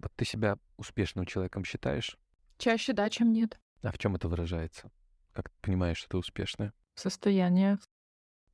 [0.00, 2.16] Вот ты себя успешным человеком считаешь?
[2.58, 3.58] Чаще да, чем нет.
[3.82, 4.90] А в чем это выражается?
[5.32, 6.72] Как ты понимаешь, что ты успешная?
[6.94, 7.78] Состояние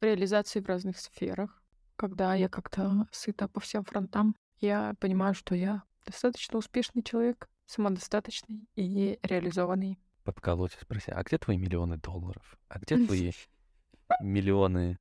[0.00, 1.62] реализации в разных сферах.
[1.96, 8.68] Когда я как-то сыта по всем фронтам, я понимаю, что я достаточно успешный человек, самодостаточный
[8.74, 9.98] и реализованный.
[10.24, 12.58] Подколоть, спроси, а где твои миллионы долларов?
[12.68, 13.32] А где твои
[14.20, 14.98] миллионы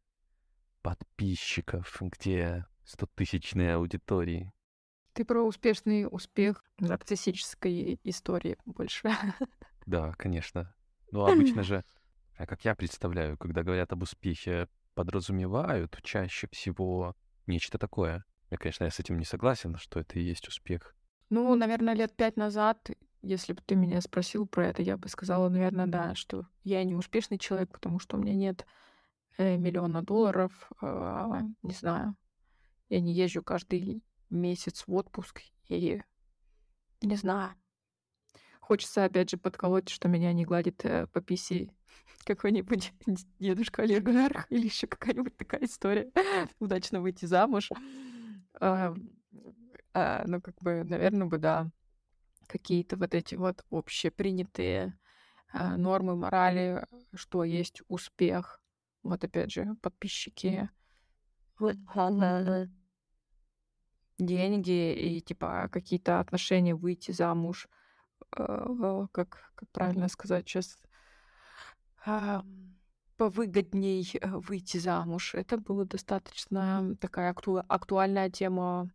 [0.81, 2.01] подписчиков?
[2.01, 4.51] Где стотысячные аудитории?
[5.13, 9.11] Ты про успешный успех нарциссической истории больше.
[9.85, 10.73] Да, конечно.
[11.11, 11.83] Ну, обычно же,
[12.37, 18.23] а как я представляю, когда говорят об успехе, подразумевают чаще всего нечто такое.
[18.49, 20.95] Я, конечно, я с этим не согласен, что это и есть успех.
[21.29, 25.49] Ну, наверное, лет пять назад, если бы ты меня спросил про это, я бы сказала,
[25.49, 28.65] наверное, да, что я не успешный человек, потому что у меня нет
[29.37, 32.15] э, миллиона долларов, э, не знаю,
[32.89, 34.01] я не езжу каждый
[34.33, 36.01] месяц в отпуск и
[37.01, 37.53] не знаю.
[38.59, 41.69] Хочется опять же подколоть, что меня не гладит э, по писи
[42.25, 42.93] какой-нибудь
[43.39, 46.09] дедушка олигарх или еще какая-нибудь такая история.
[46.59, 47.69] Удачно выйти замуж.
[48.61, 48.95] А,
[49.93, 51.69] а, ну, как бы, наверное, бы, да,
[52.47, 54.97] какие-то вот эти вот общепринятые
[55.51, 58.61] а, нормы морали, что есть успех.
[59.03, 60.69] Вот опять же, подписчики.
[64.25, 67.67] Деньги и типа какие-то отношения, выйти замуж.
[68.31, 70.77] А, как, как правильно сказать сейчас?
[72.05, 72.43] А,
[73.17, 75.35] повыгодней э, выйти замуж.
[75.35, 78.89] Это была достаточно такая акту актуальная тема,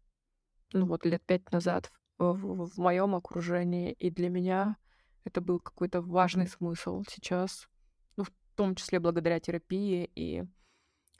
[0.73, 4.77] ну вот лет пять назад в, в, в моем окружении, и для меня
[5.25, 7.69] это был какой-то важный смысл сейчас,
[8.17, 10.45] ну, в том числе благодаря терапии и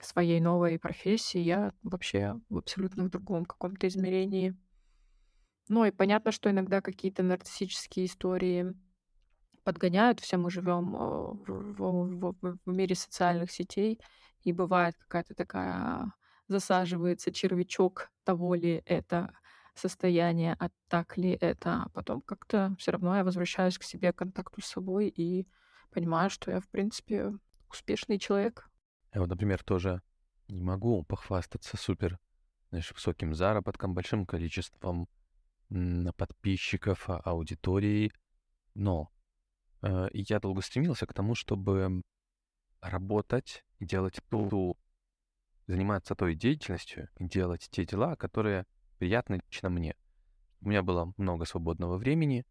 [0.05, 4.55] своей новой профессии, я вообще в абсолютно другом каком-то измерении.
[5.67, 8.73] Ну и понятно, что иногда какие-то нарциссические истории
[9.63, 10.19] подгоняют.
[10.19, 13.99] Все мы живем э, в, в, в, мире социальных сетей,
[14.41, 16.11] и бывает какая-то такая
[16.47, 19.31] засаживается червячок того ли это
[19.75, 21.83] состояние, а так ли это.
[21.83, 25.47] А потом как-то все равно я возвращаюсь к себе, к контакту с собой и
[25.91, 27.33] понимаю, что я, в принципе,
[27.69, 28.68] успешный человек.
[29.13, 30.01] Я вот, например, тоже
[30.47, 32.19] не могу похвастаться супер
[32.69, 35.07] знаешь, высоким заработком, большим количеством
[36.17, 38.11] подписчиков, а, аудитории,
[38.73, 39.11] но
[39.81, 42.01] Э, я долго стремился к тому, чтобы
[42.81, 44.77] работать делать ту,
[45.67, 48.65] заниматься той деятельностью, делать те дела, которые
[48.97, 49.95] приятны лично мне.
[50.61, 52.45] У меня было много свободного времени,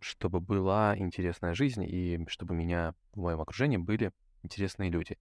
[0.00, 4.12] чтобы была интересная жизнь и чтобы меня в моем окружении были
[4.42, 5.18] интересные люди.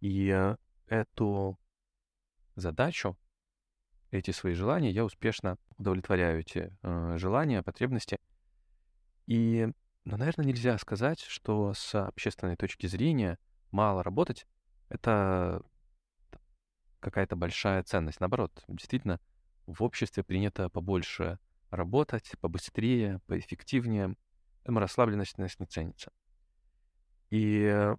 [0.00, 1.58] И э, эту
[2.56, 3.16] задачу,
[4.10, 8.18] эти свои желания, я успешно удовлетворяю эти э, желания, потребности—
[9.26, 9.68] и,
[10.04, 13.38] ну, наверное, нельзя сказать, что с общественной точки зрения
[13.70, 14.46] мало работать—
[14.88, 15.62] это
[17.00, 18.20] какая-то большая ценность.
[18.20, 19.20] Наоборот, действительно,
[19.66, 21.38] в обществе принято побольше
[21.70, 24.16] работать, побыстрее, поэффективнее.
[24.58, 26.12] Поэтому расслабленность не ценится.
[27.30, 27.94] И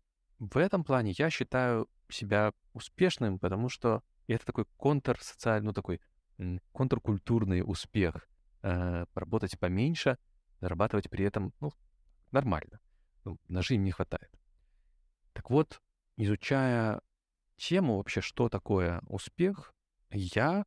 [0.51, 6.01] в этом плане я считаю себя успешным, потому что это такой контрсоциальный, ну такой
[6.71, 8.27] контркультурный успех.
[8.61, 10.17] Э, работать поменьше—
[10.63, 11.73] зарабатывать при этом, ну,
[12.31, 12.79] нормально.
[13.25, 14.31] Ну, ножей не хватает.
[15.33, 15.81] Так вот,
[16.15, 17.01] изучая
[17.57, 19.73] тему вообще, что такое успех,
[20.09, 20.65] я,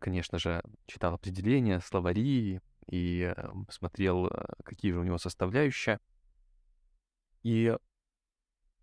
[0.00, 6.00] конечно же, читал определения, словари и э, смотрел, э, какие же у него составляющие.
[7.44, 7.76] И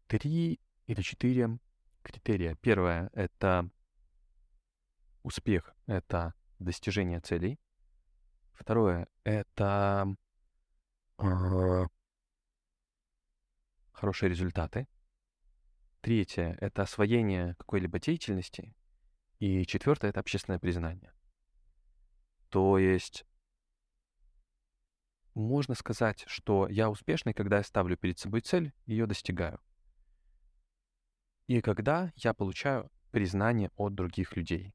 [0.08, 1.60] три или четыре
[2.02, 2.56] критерия.
[2.56, 3.70] Первое— это
[5.24, 7.60] успех, это достижение целей.
[8.54, 10.16] Второе— это
[11.20, 11.86] э,
[13.92, 14.88] хорошие результаты.
[16.02, 18.74] Третье— это освоение какой-либо деятельности.
[19.40, 21.14] И четвертое— это общественное признание.
[22.50, 23.26] То есть
[25.36, 29.60] можно сказать, что я успешный, когда я ставлю перед собой цель, ее достигаю.
[31.48, 34.74] И когда я получаю признание от других людей.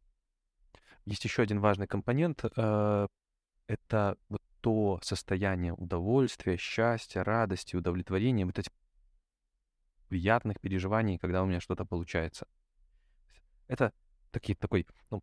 [1.05, 3.07] Есть еще один важный компонент э,
[3.67, 8.73] это вот то состояние удовольствия, счастья, радости, удовлетворения, вот этих
[10.09, 12.47] приятных переживаний, когда у меня что-то получается.
[13.67, 13.93] Это
[14.31, 15.23] такие, такой, ну,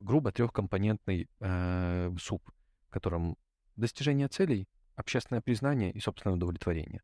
[0.00, 2.42] грубо трехкомпонентный э, суп,
[2.88, 3.36] в котором
[3.76, 7.02] достижение целей, общественное признание и собственное удовлетворение.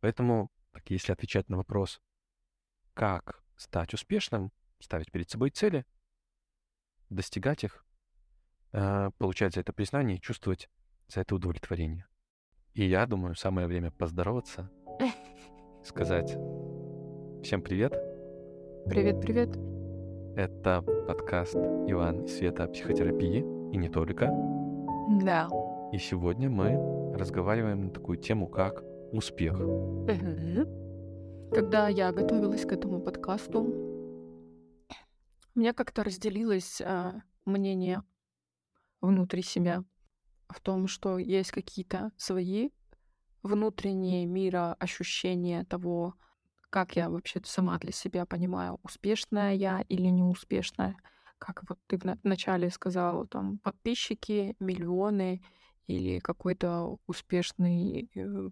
[0.00, 2.00] Поэтому, так, если отвечать на вопрос,
[3.00, 5.86] как стать успешным, ставить перед собой цели,
[7.08, 7.82] достигать их,
[8.72, 10.68] э, получать за это признание и чувствовать
[11.08, 12.06] за это удовлетворение.
[12.74, 14.70] И я думаю, самое время поздороваться,
[15.82, 16.28] сказать
[17.42, 17.92] всем привет.
[18.84, 19.48] Привет, привет.
[20.36, 23.38] Это подкаст Иван и Света о психотерапии,
[23.72, 24.26] и не только.
[25.22, 25.48] Да.
[25.90, 29.58] И сегодня мы разговариваем на такую тему, как успех.
[31.52, 38.04] Когда я готовилась к этому подкасту, у меня как-то разделилось а, мнение
[39.00, 39.82] внутри себя
[40.48, 42.70] в том, что есть какие-то свои
[43.42, 46.14] внутренние мира ощущения того,
[46.70, 50.96] как я вообще сама для себя понимаю, успешная я или неуспешная.
[51.38, 55.42] Как вот ты вначале сказала, там, подписчики, миллионы
[55.88, 58.50] или какой-то успешный э,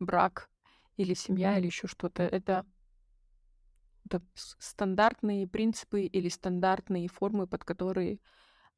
[0.00, 0.48] брак
[0.96, 2.22] или семья или еще что-то.
[2.22, 2.66] Это,
[4.04, 8.20] это стандартные принципы или стандартные формы, под которые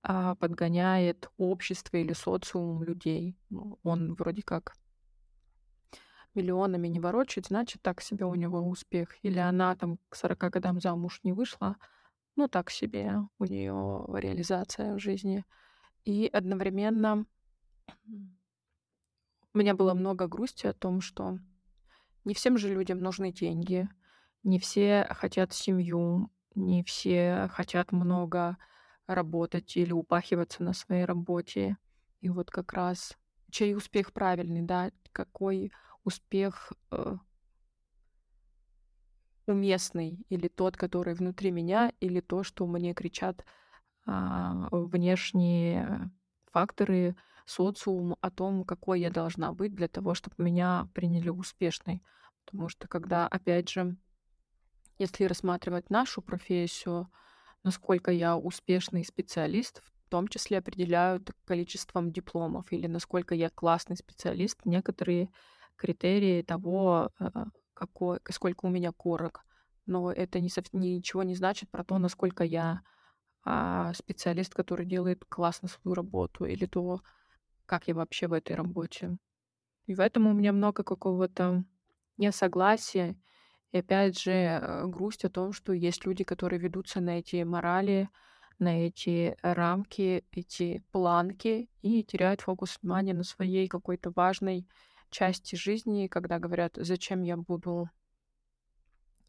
[0.03, 3.37] а, подгоняет общество или социум людей.
[3.51, 4.75] Ну, он вроде как
[6.35, 9.17] миллионами не ворочает, значит, так себе у него успех.
[9.23, 11.77] Или она там к 40 годам замуж не вышла,
[12.37, 15.45] ну, так себе у нее реализация в жизни.
[16.05, 17.27] И одновременно
[19.55, 21.39] у меня было много грусти о том, что
[22.25, 23.89] не всем же людям нужны деньги,
[24.43, 28.57] не все хотят семью, не все хотят много
[29.07, 31.77] работать или упахиваться на своей работе.
[32.21, 33.17] И вот как раз
[33.51, 35.73] чей успех правильный, да, какой
[36.05, 37.17] успех э,
[39.47, 43.45] уместный, или тот, который внутри меня, или то, что мне кричат
[44.07, 44.11] э,
[44.71, 46.11] внешние
[46.51, 52.03] факторы, социум о том, какой я должна быть для того, чтобы меня приняли успешной.
[52.45, 53.97] Потому что когда, опять же,
[54.99, 57.11] если рассматривать нашу профессию,
[57.63, 64.61] насколько я успешный специалист, в том числе определяют количеством дипломов или насколько я классный специалист,
[64.65, 65.31] некоторые
[65.77, 67.29] критерии того, э,
[67.75, 69.45] какой, сколько у меня корок.
[69.87, 72.83] Но это не, ничего не значит про то, насколько я
[73.45, 77.03] а, специалист, который делает классно свою работу, или то,
[77.67, 79.17] как я вообще в этой работе.
[79.87, 81.65] И в этом у меня много какого-то
[82.17, 83.17] несогласия
[83.75, 88.09] и опять же, э, грусть о том, что есть люди, которые ведутся на эти морали,
[88.61, 94.69] на эти рамки, эти планки и теряют фокус внимания на своей какой-то важной
[95.11, 97.91] части жизни, когда говорят, зачем я буду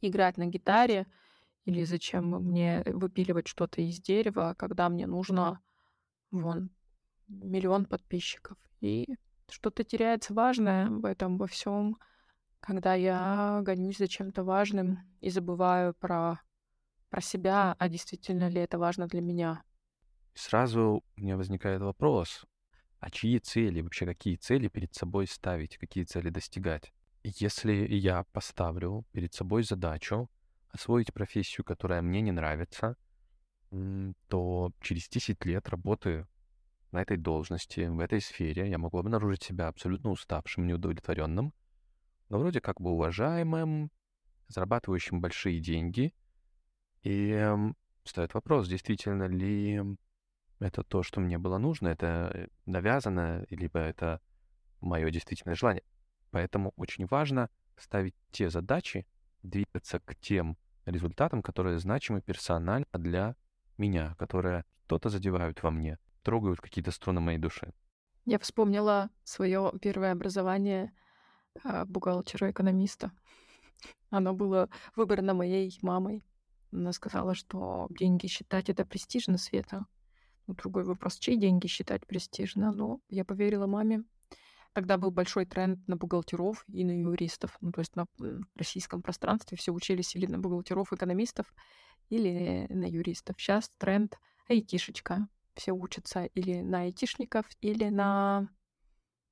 [0.02, 1.08] играть на гитаре,
[1.66, 5.60] или зачем мне выпиливать что-то из дерева, когда мне нужно
[6.30, 6.70] вон
[7.28, 8.58] миллион подписчиков.
[8.82, 9.08] И
[9.50, 11.98] что-то теряется важное в этом во всем
[12.66, 16.42] когда я гонюсь за чем-то важным и забываю про,
[17.10, 19.64] про себя, а действительно ли это важно для меня.
[20.34, 22.44] Сразу у меня возникает вопрос,
[23.00, 26.92] а чьи цели, вообще какие цели перед собой ставить, какие цели достигать?
[27.24, 30.28] Если я поставлю перед собой задачу
[30.70, 32.98] освоить профессию, которая мне не нравится,
[34.28, 36.28] то через 10 лет работы
[36.96, 41.54] на этой должности, в этой сфере, я могу обнаружить себя абсолютно уставшим, неудовлетворенным,
[42.30, 43.92] но вроде как бы уважаемым,
[44.48, 46.14] зарабатывающим большие деньги.
[47.04, 47.58] И э,
[48.06, 49.82] стоит вопрос, действительно ли
[50.60, 54.22] это то, что мне было нужно, это навязано, либо это
[54.80, 55.84] мое действительное желание.
[56.32, 59.06] Поэтому очень важно ставить те задачи,
[59.44, 63.36] двигаться к тем результатам, которые значимы персонально для
[63.78, 67.72] меня, которые что-то задевают во мне, трогают какие-то струны моей души.
[68.26, 70.92] Я вспомнила свое первое образование—
[71.64, 73.12] а, бухгалтера-экономиста.
[74.10, 76.24] Оно было выбрано моей мамой.
[76.72, 79.86] Она сказала, что деньги считать— это престижно, Света.
[80.48, 82.72] Ну, другой вопрос, чьи деньги считать престижно?
[82.72, 84.04] Но я поверила маме.
[84.74, 87.58] Тогда был большой тренд на бухгалтеров и на юристов.
[87.62, 88.06] Ну, то есть на
[88.56, 91.54] российском пространстве все учились или на бухгалтеров, экономистов,
[92.10, 93.38] или на юристов.
[93.40, 95.30] Сейчас тренд айтишечка.
[95.56, 98.50] Все учатся или на айтишников, или на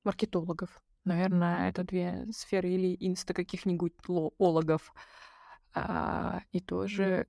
[0.04, 0.82] маркетологов.
[1.04, 3.92] Наверное, это две сферы или инста каких-нибудь
[4.38, 4.94] ологов.
[5.74, 7.26] А, и тоже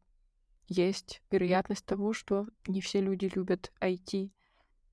[0.68, 4.32] есть вероятность того, что не все люди любят IT,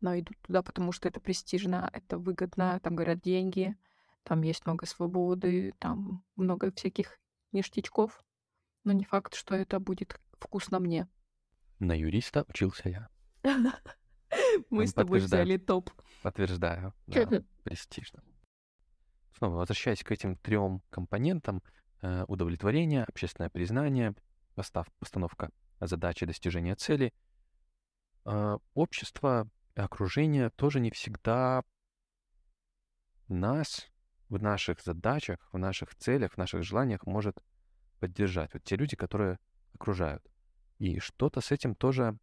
[0.01, 3.77] но идут туда, потому что это престижно, это выгодно, там говорят деньги,
[4.25, 7.19] там есть много свободы, там много всяких
[7.53, 8.23] ништячков,
[8.85, 11.09] но не факт, что это будет вкусно мне.
[11.79, 13.09] На юриста учился я.
[14.71, 15.91] Мы с тобой взяли топ.
[16.23, 18.23] Подтверждаю, да, престижно
[19.43, 21.65] снова возвращаясь к этим трем компонентам,
[22.01, 24.15] э, удовлетворение, общественное признание,
[24.55, 27.13] постав, постановка задачи достижения цели,
[28.25, 31.65] э, общество окружение тоже не всегда
[33.27, 33.91] нас
[34.29, 37.43] в наших задачах, в наших целях, в наших желаниях может
[37.99, 38.55] поддержать.
[38.55, 39.41] Вот те люди, которые
[39.75, 40.25] окружают.
[40.79, 42.17] И что-то с этим тоже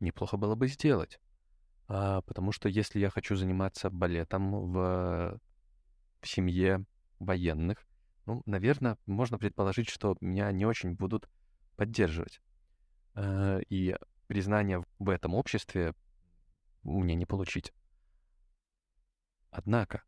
[0.00, 1.18] неплохо было бы сделать.
[1.88, 5.40] А, потому что если я хочу заниматься балетом в,
[6.20, 6.84] в семье
[7.18, 7.86] военных,
[8.26, 11.28] ну, наверное, можно предположить, что меня не очень будут
[11.76, 12.40] поддерживать.
[13.14, 15.94] А, и признание в этом обществе
[16.82, 17.72] мне не получить.
[19.50, 20.02] Однако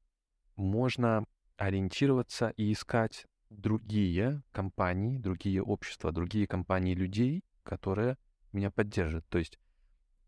[0.56, 1.24] можно
[1.56, 8.16] ориентироваться и искать другие компании, другие общества, другие компании людей, которые
[8.52, 9.26] меня поддержат.
[9.28, 9.58] То есть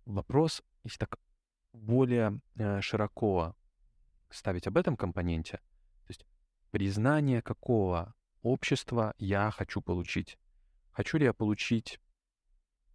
[0.05, 1.19] вопрос, если так
[1.73, 3.55] более э, широко
[4.31, 6.27] ставить об этом компоненте, то есть
[6.71, 10.39] признание какого общества я хочу получить.
[10.91, 12.01] Хочу ли я получить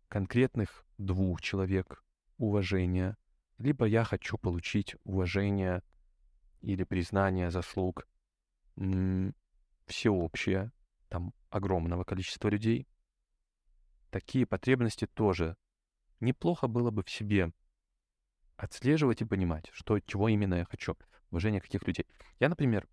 [0.07, 2.03] конкретных двух человек
[2.37, 3.17] уважения,
[3.57, 5.81] либо я хочу получить уважение
[6.61, 8.07] или признание заслуг
[9.85, 10.71] всеобщее,
[11.09, 12.87] там огромного количества людей.
[14.09, 15.55] Такие потребности тоже
[16.19, 17.51] неплохо было бы в себе
[18.55, 20.97] отслеживать и понимать, что, чего именно я хочу,
[21.31, 22.05] уважение каких людей.
[22.39, 22.87] Я, например,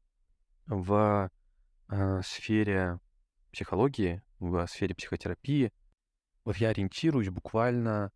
[0.67, 1.31] в
[1.89, 3.01] э, сфере
[3.53, 5.73] психологии, в сфере психотерапии,
[6.45, 8.13] вот я ориентируюсь буквально,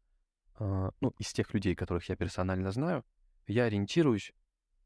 [0.58, 3.04] э, ну, из тех людей, которых я персонально знаю,
[3.46, 4.32] я ориентируюсь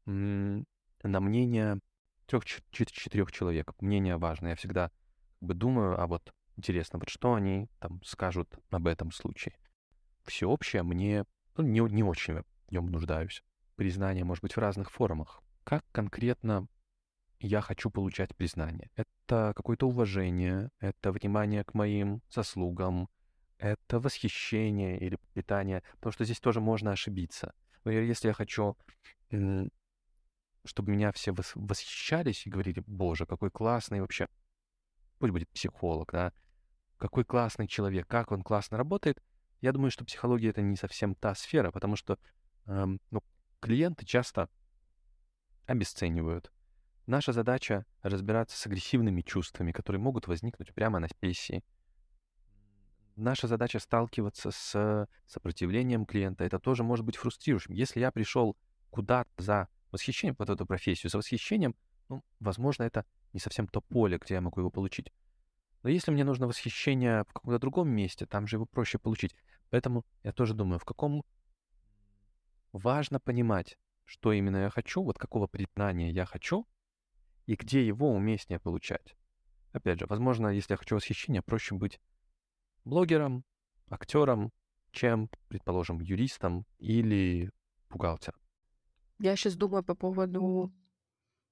[0.05, 0.65] м-
[1.03, 1.79] на мнение
[2.27, 3.73] трех-четырех человек.
[3.81, 4.47] Мнение важно.
[4.47, 4.91] Я всегда
[5.39, 9.55] как бы думаю, а вот интересно, вот что они там скажут об этом случае.
[10.25, 11.25] Всеобщее мне
[11.55, 13.43] ну, не, не очень в нем нуждаюсь.
[13.75, 15.41] Признание может быть в разных формах.
[15.63, 16.67] Как конкретно
[17.39, 18.89] я хочу получать признание?
[18.95, 23.09] Это какое-то уважение, это внимание к моим заслугам,
[23.57, 27.53] это восхищение или питание, потому что здесь тоже можно ошибиться.
[27.85, 28.77] Если я хочу
[30.65, 34.27] чтобы меня все восхищались и говорили, боже, какой классный вообще,
[35.19, 36.33] пусть будет психолог, да,
[36.97, 39.21] какой классный человек, как он классно работает.
[39.63, 42.19] Я думаю, что психология это не совсем та сфера, потому что
[42.65, 43.23] эм, ну,
[43.61, 44.49] клиенты часто
[45.67, 46.51] обесценивают.
[47.05, 51.63] Наша задача разбираться с агрессивными чувствами, которые могут возникнуть прямо на сессии.
[53.15, 56.43] Наша задача сталкиваться с сопротивлением клиента.
[56.43, 57.73] Это тоже может быть фрустрирующим.
[57.73, 58.57] Если я пришел
[58.89, 61.73] куда-то за восхищением под эту профессию, за восхищением,
[62.09, 65.13] ну, возможно, это не совсем то поле, где я могу его получить.
[65.83, 69.35] Но если мне нужно восхищение в каком-то другом месте, там же его проще получить.
[69.73, 71.25] Поэтому я тоже думаю, в каком
[72.73, 76.67] важно понимать, что именно я хочу, вот какого признания я хочу,
[77.47, 79.15] и где его уместнее получать.
[79.71, 81.99] Опять же, возможно, если я хочу восхищения, проще быть
[82.85, 83.45] блогером,
[83.89, 84.51] актером,
[84.91, 87.49] чем, предположим, юристом или
[87.89, 88.39] бухгалтером.
[89.17, 90.71] Я сейчас думаю по поводу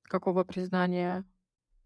[0.03, 1.25] какого признания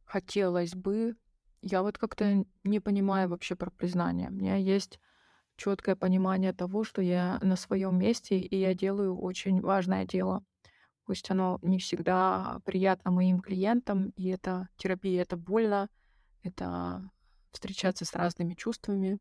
[0.04, 1.16] хотелось бы.
[1.62, 4.28] Я вот как-то не понимаю вообще про признание.
[4.28, 5.00] У меня есть
[5.58, 10.44] четкое понимание того, что я на своем месте, и я делаю очень важное дело.
[11.06, 15.90] Пусть оно не всегда приятно моим клиентам, и это терапия, это больно,
[16.42, 17.10] это
[17.52, 19.20] встречаться с разными чувствами.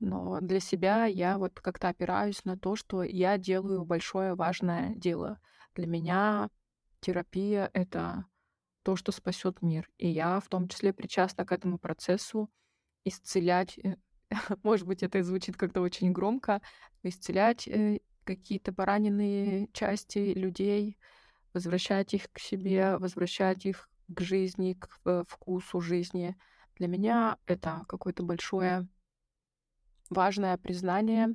[0.00, 5.38] Но для себя я вот как-то опираюсь на то, что я делаю большое важное дело.
[5.74, 6.50] Для меня
[7.00, 8.26] терапия— это
[8.82, 9.88] то, что спасет мир.
[9.98, 12.50] И я в том числе причастна к этому процессу
[13.04, 13.96] исцелять, э,
[14.62, 16.60] может быть, это звучит как-то очень громко,
[17.02, 20.98] исцелять э, какие-то пораненные части людей,
[21.54, 26.36] возвращать их к себе, возвращать их к жизни, к э, вкусу жизни.
[26.76, 28.88] Для меня это какое-то большое
[30.10, 31.34] важное признание,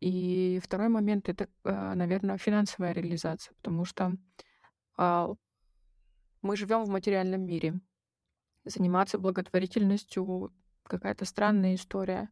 [0.00, 4.12] и второй момент это, э, наверное, финансовая реализация, потому что
[4.96, 5.28] а,
[6.42, 7.80] мы живем в материальном мире.
[8.64, 10.52] Заниматься благотворительностью
[10.84, 12.30] какая-то странная история.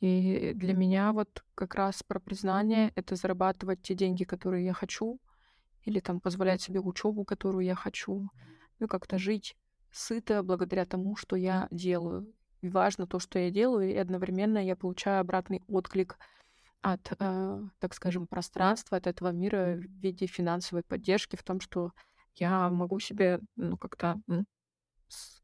[0.00, 5.20] И для меня вот как раз про признание это зарабатывать те деньги, которые я хочу,
[5.82, 8.28] или там позволять себе учебу, которую я хочу,
[8.78, 9.56] ну как-то жить
[9.90, 12.32] сыто благодаря тому, что я делаю.
[12.60, 16.18] И важно то, что я делаю, и одновременно я получаю обратный отклик
[16.82, 21.92] от, э, так скажем, пространства, от этого мира в виде финансовой поддержки, в том, что
[22.34, 24.20] я могу себе ну, как-то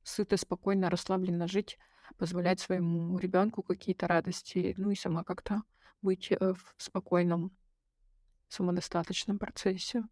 [0.03, 1.79] сыто, спокойно, расслабленно жить,
[2.13, 5.63] позволять своему ребенку какие-то радости, ну и сама как-то
[6.03, 7.57] быть э, в спокойном,
[8.49, 10.05] самодостаточном процессе.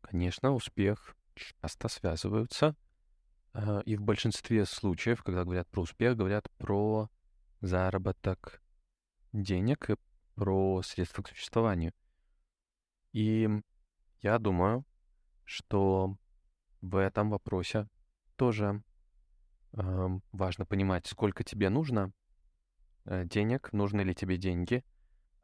[0.00, 2.76] Конечно, успех часто связываются.
[3.52, 7.08] Э, и в большинстве случаев, когда говорят про успех, говорят про
[7.60, 8.62] заработок
[9.32, 9.96] денег и
[10.34, 11.92] про средства к существованию.
[13.12, 13.48] И
[14.20, 14.84] я думаю,
[15.44, 16.16] что
[16.80, 17.88] в этом вопросе
[18.36, 18.82] тоже
[19.76, 22.12] важно понимать, сколько тебе нужно
[23.06, 24.84] э, денег, нужны ли тебе деньги,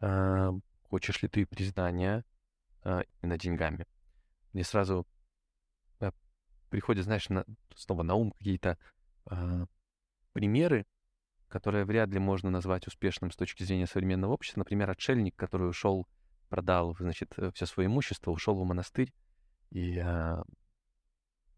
[0.00, 0.50] э,
[0.88, 2.24] хочешь ли ты признания
[2.84, 3.86] э, именно деньгами.
[4.52, 5.06] Мне сразу
[6.00, 6.12] э,
[6.68, 7.44] приходят, знаешь, на,
[7.74, 8.78] снова на ум какие-то
[9.30, 9.66] э,
[10.32, 10.86] примеры,
[11.48, 14.60] которые вряд ли можно назвать успешным с точки зрения современного общества.
[14.60, 16.06] Например, отшельник, который ушел,
[16.48, 19.12] продал, значит, э, все свое имущество, ушел в монастырь
[19.70, 20.04] и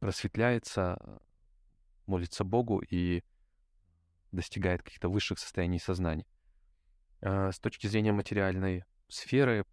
[0.01, 0.99] просветляется,
[2.13, 3.23] молится Богу и
[4.33, 6.27] достигает каких-то высших состояний сознания.
[7.21, 9.65] Э, с точки зрения материальной сферы,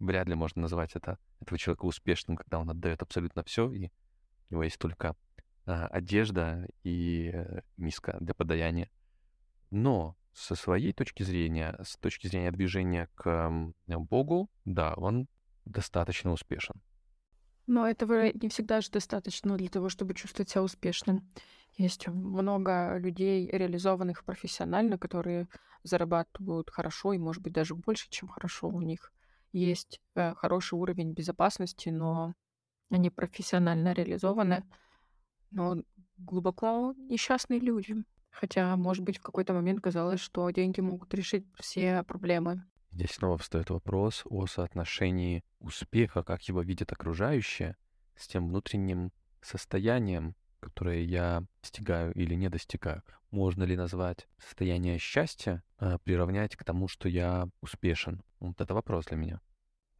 [0.00, 3.90] вряд ли можно назвать это, этого человека успешным, когда он отдает абсолютно все, и
[4.50, 5.14] у него есть только
[5.66, 8.90] э, одежда и э, миска для подаяния.
[9.70, 15.28] Но со своей точки зрения, с точки зрения движения к Богу, да, он
[15.64, 16.80] достаточно успешен.
[17.68, 21.28] Но этого не всегда же достаточно для того, чтобы чувствовать себя успешным.
[21.78, 25.46] Есть много людей, реализованных профессионально, которые
[25.84, 28.68] зарабатывают хорошо и, может быть, даже больше, чем хорошо.
[28.68, 29.12] У них
[29.52, 32.34] есть э, хороший уровень безопасности, но
[32.90, 34.64] они профессионально реализованы,
[35.52, 35.76] но
[36.16, 37.94] глубоко несчастные люди.
[38.30, 42.64] Хотя, может быть, в какой-то момент казалось, что деньги могут решить все проблемы.
[42.90, 47.76] Здесь снова встает вопрос о соотношении успеха, как его видят окружающие,
[48.16, 53.02] с тем внутренним состоянием, которое я достигаю или не достигаю.
[53.30, 58.22] Можно ли назвать состояние счастья, а, приравнять к тому, что я успешен?
[58.40, 59.40] Вот это вопрос для меня.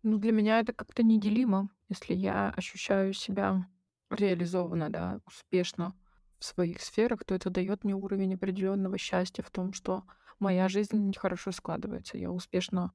[0.02, 1.70] Ну, для меня это как-то неделимо.
[1.88, 3.68] Если я ощущаю себя
[4.10, 5.94] реализованно, да, успешно
[6.38, 10.04] в своих сферах, то это дает мне уровень определенного счастья в том, что
[10.38, 12.16] моя жизнь хорошо складывается.
[12.16, 12.92] Я успешно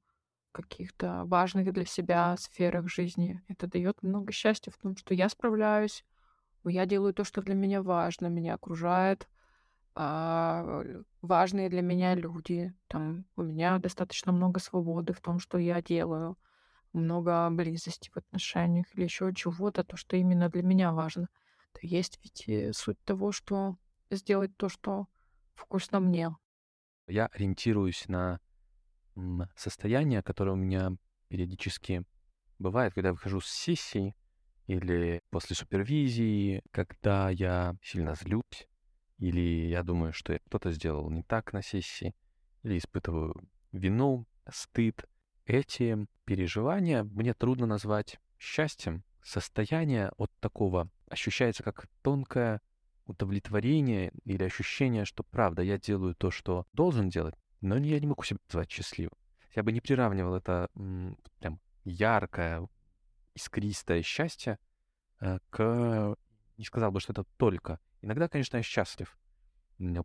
[0.52, 3.42] каких-то важных для себя сферах жизни.
[3.48, 6.04] Это дает много счастья в том, что я справляюсь,
[6.68, 9.28] я делаю то, что для меня важно, меня окружает
[9.94, 10.82] а,
[11.22, 12.74] важные для меня люди.
[12.88, 16.36] Там у меня достаточно много свободы в том, что я делаю,
[16.92, 21.28] много близости в отношениях или еще чего-то, то, что именно для меня важно.
[21.72, 23.76] То есть ведь э, суть того, что
[24.10, 25.06] сделать то, что
[25.54, 26.34] вкусно мне.
[27.06, 28.40] Я ориентируюсь на
[29.56, 30.92] состояние, которое у меня
[31.28, 32.04] периодически
[32.58, 34.14] бывает, когда я выхожу с сессии
[34.66, 38.68] или после супервизии, когда я сильно злюсь,
[39.18, 42.14] или я думаю, что я кто-то сделал не так на сессии,
[42.62, 43.34] или испытываю
[43.72, 45.04] вину, стыд.
[45.46, 49.04] Эти переживания мне трудно назвать счастьем.
[49.22, 52.60] Состояние от такого ощущается как тонкое
[53.06, 58.22] удовлетворение или ощущение, что правда, я делаю то, что должен делать, но я не могу
[58.22, 59.16] себя назвать счастливым.
[59.54, 60.68] Я бы не приравнивал это
[61.38, 62.66] прям яркое,
[63.34, 64.58] искристое счастье
[65.20, 66.16] э, к...
[66.56, 67.80] Не сказал бы, что это только.
[68.00, 69.18] Иногда, конечно, я счастлив.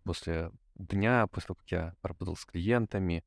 [0.04, 3.24] После дня, после того, как я поработал с клиентами,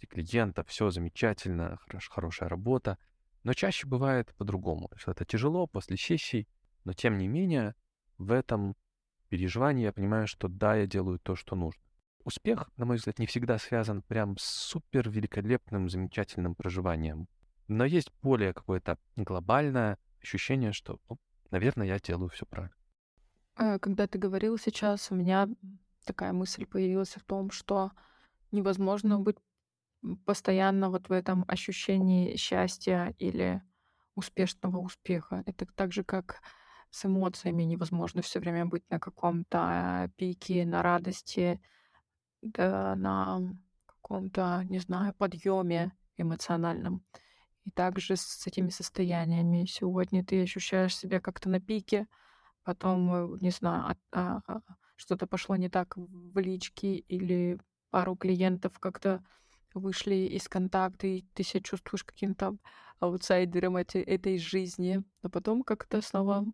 [0.00, 2.98] и клиента, все замечательно, хорош, хорошая работа.
[3.44, 6.48] Но чаще бывает по-другому, что это тяжело после сессий,
[6.84, 7.74] но тем не менее
[8.18, 8.76] в этом
[9.28, 11.82] переживании я понимаю, что да, я делаю то, что нужно.
[12.24, 17.26] Успех, на мой взгляд, не всегда связан прям с супер великолепным, замечательным проживанием.
[17.72, 21.18] Но есть более какое-то глобальное ощущение, что, ну,
[21.50, 22.76] наверное, я делаю все правильно.
[23.56, 25.48] Э, когда ты говорил сейчас, у меня
[26.04, 27.92] такая мысль появилась в том, что
[28.50, 29.38] невозможно быть
[30.26, 33.62] постоянно вот в этом ощущении счастья или
[34.14, 35.42] успешного успеха.
[35.46, 36.42] Это так же, как
[36.90, 41.58] с эмоциями невозможно все время быть на каком-то пике, на радости,
[42.42, 43.40] да, на
[43.86, 47.02] каком-то, не знаю, подъеме эмоциональном.
[47.64, 49.66] И также с этими состояниями.
[49.66, 52.06] Сегодня ты ощущаешь себя как-то на пике,
[52.64, 54.60] потом, э, не знаю, а, а,
[54.96, 57.58] что-то пошло не так в личке или
[57.90, 59.24] пару клиентов как-то
[59.74, 62.56] вышли из контакта, и ты себя чувствуешь каким-то
[63.00, 65.02] аутсайдером эти, этой жизни.
[65.22, 66.44] Но потом как-то снова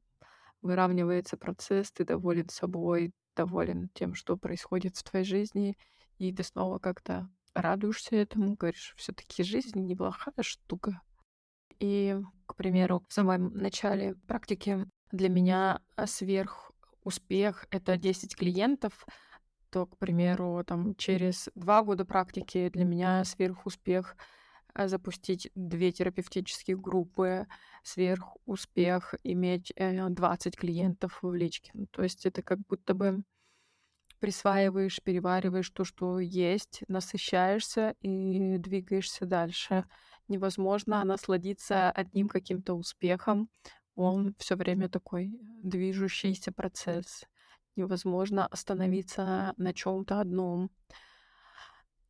[0.62, 5.76] выравнивается процесс, ты доволен собой, доволен тем, что происходит в твоей жизни,
[6.18, 11.00] и ты снова как-то радуешься этому, говоришь, все таки жизнь неплохая штука.
[11.78, 12.16] И,
[12.46, 16.72] к примеру, в самом начале практики для меня сверх
[17.04, 19.06] успех— это 10 клиентов,
[19.70, 24.16] то, к примеру, там, через два года практики для меня сверхуспех
[24.74, 27.46] э, запустить две терапевтические группы,
[27.82, 31.70] сверхуспех иметь 20 э, клиентов в личке.
[31.74, 33.22] Ну, то есть это как будто бы
[34.20, 39.84] присваиваешь, перевариваешь то, что есть, насыщаешься и двигаешься дальше.
[40.28, 43.48] невозможно насладиться одним каким-то успехом.
[43.94, 47.24] Он все время такой движущийся процесс.
[47.76, 50.70] Невозможно остановиться на чем-то одном.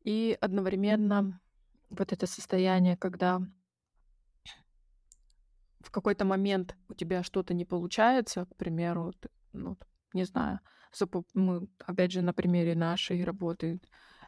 [0.03, 1.39] И одновременно
[1.89, 3.41] вот это состояние, когда
[5.79, 9.13] в какой-то момент у тебя что-то не получается, к примеру,
[9.53, 9.77] ну,
[10.13, 10.59] не знаю,
[11.33, 13.79] мы, опять же, на примере нашей работы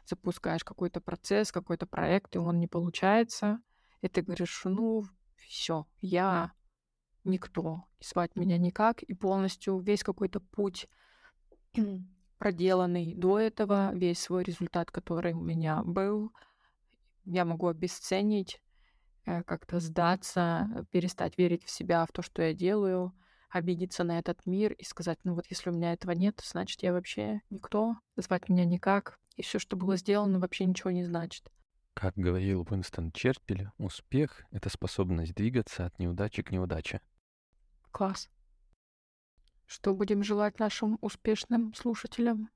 [0.04, 3.60] запускаешь какой-то процесс, какой-то проект, и он не получается,
[4.00, 5.04] и ты говоришь, ну,
[5.36, 6.52] все, я
[7.24, 10.88] никто, и звать меня никак, и полностью весь какой-то путь
[12.38, 16.32] проделанный до этого, весь свой результат, который у меня был,
[17.24, 18.60] я могу обесценить,
[19.24, 23.12] э, как-то сдаться, перестать верить в себя, в то, что я делаю,
[23.52, 26.92] обидеться на этот мир и сказать, ну вот если у меня этого нет, значит я
[26.92, 31.52] вообще никто, звать меня никак, и все, что было сделано, вообще ничего не значит.
[31.94, 37.02] Как говорил Уинстон Черчилль, успех— это способность двигаться от неудачи к неудаче.
[37.90, 38.30] Класс.
[39.66, 42.48] Что будем желать нашим успешным слушателям?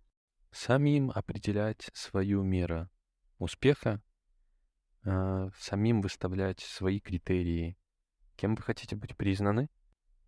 [0.51, 2.89] Самим определять свою меру
[3.39, 4.03] успеха,
[5.05, 7.77] э, самим выставлять свои критерии.
[8.37, 9.69] Кем вы хотите быть признаны?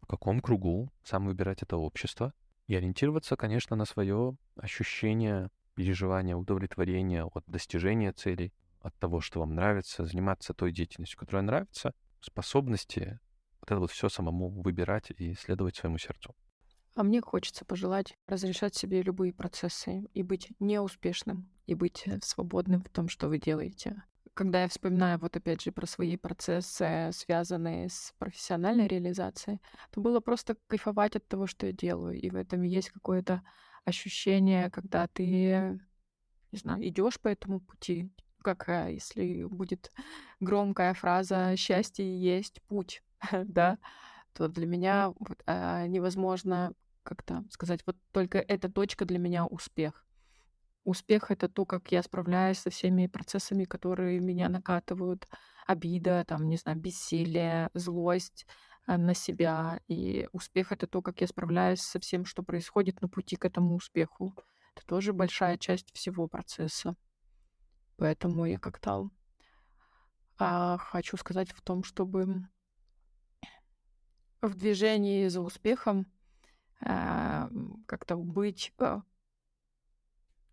[0.08, 0.90] Каком кругу?
[1.04, 2.32] Сам выбирать это общество.
[2.66, 9.54] И ориентироваться, конечно, на свое ощущение переживания, удовлетворения от достижения целей, от того, что вам
[9.54, 13.20] нравится, заниматься той деятельностью, которая нравится, способности
[13.60, 16.34] вот это вот все самому выбирать и следовать своему сердцу.
[16.94, 22.82] А мне хочется пожелать разрешать себе любые процессы и быть неуспешным, и быть э, свободным
[22.82, 24.02] в том, что вы делаете.
[24.38, 30.20] Когда я вспоминаю вот опять же про свои процессы, связанные с профессиональной реализацией, то было
[30.20, 32.14] просто кайфовать от того, что я делаю.
[32.20, 33.42] И в этом есть какое-то
[33.84, 35.80] ощущение, когда ты,
[36.52, 39.90] не знаю, идешь по этому пути, как э, если будет
[40.38, 43.76] громкая фраза «счастье есть путь», да,
[44.34, 45.14] то для меня
[45.46, 50.06] а, невозможно как-то сказать, вот только эта точка для меня успех.
[50.88, 55.28] Успех— это то, как я справляюсь со всеми процессами, которые меня накатывают.
[55.66, 58.46] Обида, там, не знаю, бессилие, злость
[58.86, 59.82] а, на себя.
[59.86, 63.74] И успех— это то, как я справляюсь со всем, что происходит на пути к этому
[63.74, 64.34] успеху.
[64.74, 66.96] Это тоже большая часть всего процесса.
[67.98, 69.10] Поэтому я как-то
[70.38, 72.48] а, хочу сказать в том, чтобы
[74.40, 76.06] в движении за успехом
[76.80, 77.50] а,
[77.84, 79.02] как-то быть ну,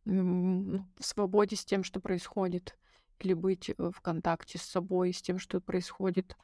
[0.05, 2.77] в свободе с тем, что происходит,
[3.19, 6.37] или быть э, в контакте с собой, с тем, что происходит,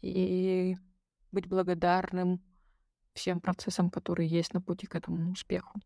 [0.00, 0.76] и
[1.32, 2.40] быть благодарным
[3.14, 5.80] всем процессам, которые есть на пути к этому успеху.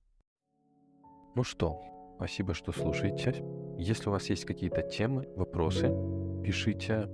[1.35, 1.81] Ну что,
[2.17, 3.43] спасибо, что слушаете.
[3.79, 5.89] Если у вас есть какие-то темы, вопросы,
[6.45, 7.09] пишите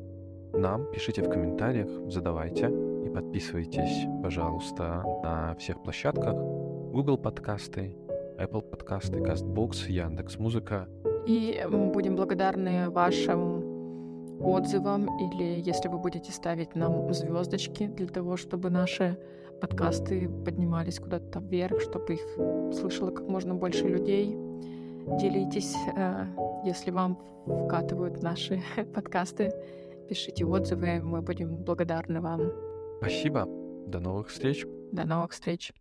[0.52, 2.66] нам, пишите в комментариях, задавайте.
[3.06, 6.34] И подписывайтесь, пожалуйста, на всех площадках.
[6.34, 7.96] Google подкасты,
[8.38, 10.88] Apple подкасты, CastBox, Яндекс Музыка.
[11.26, 18.36] И мы будем благодарны вашим отзывам или если вы будете ставить нам звездочки для того,
[18.36, 19.18] чтобы наши
[19.60, 24.36] подкасты поднимались куда-то вверх, чтобы их слышало как можно больше людей.
[25.20, 26.26] Делитесь, э,
[26.64, 28.62] если вам вкатывают наши
[28.94, 29.52] подкасты
[30.08, 32.52] пишите отзывы, мы будем благодарны вам.
[32.98, 33.46] Спасибо.
[33.86, 34.66] До новых встреч.
[34.92, 35.72] До новых встреч.